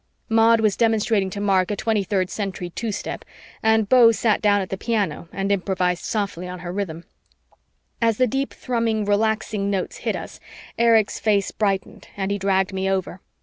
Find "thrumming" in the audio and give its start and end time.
8.51-9.05